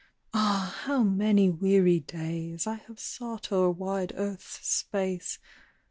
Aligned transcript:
Ah, 0.33 0.77
how 0.85 1.03
many 1.03 1.47
weary 1.51 1.99
days 1.99 2.65
I 2.65 2.73
have 2.73 2.99
sought 2.99 3.51
o'er 3.51 3.69
wide 3.69 4.13
earth's 4.15 4.67
space. 4.67 5.37